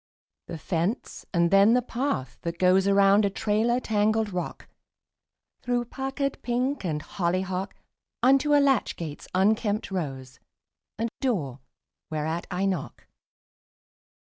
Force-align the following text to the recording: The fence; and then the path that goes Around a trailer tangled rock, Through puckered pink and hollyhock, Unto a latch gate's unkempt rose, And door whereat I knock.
The 0.47 0.57
fence; 0.57 1.27
and 1.31 1.51
then 1.51 1.75
the 1.75 1.81
path 1.83 2.39
that 2.41 2.57
goes 2.57 2.87
Around 2.87 3.23
a 3.23 3.29
trailer 3.29 3.79
tangled 3.79 4.33
rock, 4.33 4.67
Through 5.61 5.85
puckered 5.85 6.41
pink 6.41 6.83
and 6.83 7.03
hollyhock, 7.03 7.75
Unto 8.23 8.55
a 8.55 8.59
latch 8.59 8.95
gate's 8.95 9.27
unkempt 9.35 9.91
rose, 9.91 10.39
And 10.97 11.11
door 11.19 11.59
whereat 12.09 12.47
I 12.49 12.65
knock. 12.65 13.05